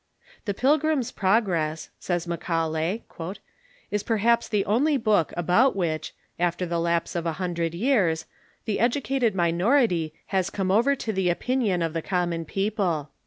[0.45, 3.03] "The' Pilgrim's Progress,'" says Macaulay,"
[3.91, 8.25] is perhaps the onl}^ book about which, after the lapse of a hundred years,
[8.65, 13.11] the educated minority has come over to the o])inion of the common people."